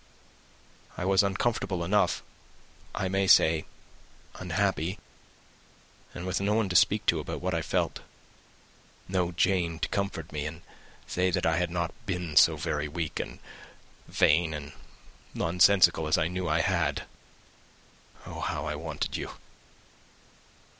I 0.97 1.05
was 1.05 1.21
uncomfortable 1.21 1.83
enough, 1.83 2.23
I 2.95 3.03
was 3.05 3.05
very 3.05 3.05
uncomfortable 3.05 3.05
I 3.05 3.07
may 3.09 3.27
say 3.27 3.65
unhappy. 4.41 4.99
And 6.15 6.25
with 6.25 6.41
no 6.41 6.55
one 6.55 6.69
to 6.69 6.75
speak 6.75 7.05
to 7.05 7.19
of 7.19 7.27
what 7.27 7.53
I 7.53 7.61
felt, 7.61 7.99
no 9.07 9.31
Jane 9.31 9.77
to 9.77 9.87
comfort 9.89 10.31
me, 10.31 10.47
and 10.47 10.63
say 11.05 11.29
that 11.29 11.45
I 11.45 11.57
had 11.57 11.69
not 11.69 11.93
been 12.07 12.35
so 12.35 12.55
very 12.57 12.87
weak, 12.87 13.19
and 13.19 13.37
vain, 14.07 14.55
and 14.55 14.71
nonsensical, 15.35 16.07
as 16.07 16.17
I 16.17 16.27
knew 16.27 16.49
I 16.49 16.61
had! 16.61 17.03
Oh, 18.25 18.39
how 18.39 18.65
I 18.65 18.73
wanted 18.73 19.15
you!" 19.15 19.29